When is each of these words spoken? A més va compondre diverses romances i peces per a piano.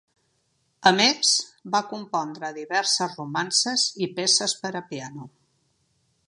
A 0.89 0.91
més 0.99 1.33
va 1.75 1.81
compondre 1.91 2.49
diverses 2.57 3.13
romances 3.19 3.85
i 4.07 4.09
peces 4.21 4.57
per 4.65 4.73
a 4.81 4.83
piano. 4.89 5.29